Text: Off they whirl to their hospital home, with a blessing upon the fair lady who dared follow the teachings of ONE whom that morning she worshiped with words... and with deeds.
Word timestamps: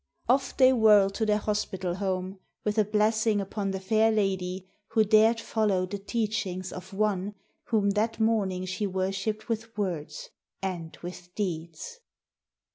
Off 0.27 0.57
they 0.57 0.73
whirl 0.73 1.11
to 1.11 1.27
their 1.27 1.37
hospital 1.37 1.93
home, 1.93 2.39
with 2.63 2.79
a 2.79 2.83
blessing 2.83 3.39
upon 3.39 3.69
the 3.69 3.79
fair 3.79 4.11
lady 4.11 4.67
who 4.87 5.03
dared 5.03 5.39
follow 5.39 5.85
the 5.85 5.99
teachings 5.99 6.73
of 6.73 6.91
ONE 6.91 7.35
whom 7.65 7.91
that 7.91 8.19
morning 8.19 8.65
she 8.65 8.87
worshiped 8.87 9.47
with 9.47 9.77
words... 9.77 10.29
and 10.59 10.97
with 11.03 11.29
deeds. 11.35 11.99